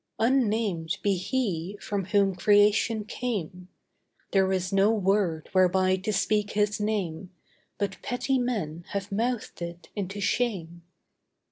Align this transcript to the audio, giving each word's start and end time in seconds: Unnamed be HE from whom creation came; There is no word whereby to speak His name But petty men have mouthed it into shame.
Unnamed 0.17 0.97
be 1.03 1.15
HE 1.15 1.77
from 1.79 2.05
whom 2.05 2.33
creation 2.33 3.05
came; 3.05 3.67
There 4.31 4.51
is 4.51 4.73
no 4.73 4.89
word 4.89 5.47
whereby 5.51 5.95
to 5.97 6.11
speak 6.11 6.53
His 6.53 6.79
name 6.79 7.29
But 7.77 8.01
petty 8.01 8.39
men 8.39 8.83
have 8.93 9.11
mouthed 9.11 9.61
it 9.61 9.89
into 9.95 10.19
shame. 10.19 10.81